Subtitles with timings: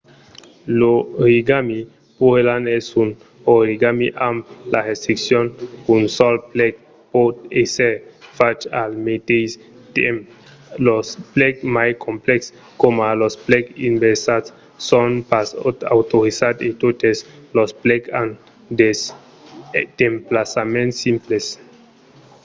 [0.79, 1.79] l'origami
[2.17, 3.09] pureland es un
[3.57, 4.41] origami amb
[4.73, 5.45] la restriccion
[5.85, 6.73] qu'un sol plec
[7.11, 7.93] pòt èsser
[8.37, 9.51] fach al meteis
[9.97, 10.25] temps
[10.87, 12.49] los plecs mai complèxes
[12.81, 14.49] coma los plecs inversats
[14.89, 15.47] son pas
[15.95, 17.17] autorizats e totes
[17.57, 18.27] los plecs an
[19.97, 21.45] d'emplaçaments simples